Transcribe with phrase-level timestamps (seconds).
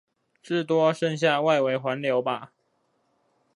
[0.41, 2.51] 至多剩下外圍環流吧